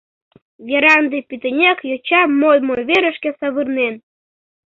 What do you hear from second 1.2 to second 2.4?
пӱтынек йоча